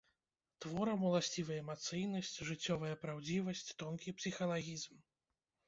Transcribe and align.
Творам 0.63 1.03
уласцівы 1.09 1.57
эмацыйнасць, 1.63 2.33
жыццёвая 2.49 2.91
праўдзівасць, 3.03 3.65
тонкі 3.85 4.17
псіхалагізм. 4.19 5.01